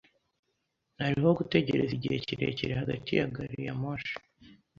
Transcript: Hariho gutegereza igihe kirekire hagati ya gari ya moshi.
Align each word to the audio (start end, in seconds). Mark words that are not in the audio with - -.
Hariho 1.01 1.29
gutegereza 1.39 1.91
igihe 1.97 2.17
kirekire 2.27 2.73
hagati 2.81 3.09
ya 3.17 3.25
gari 3.35 3.59
ya 3.67 3.73
moshi. 3.81 4.15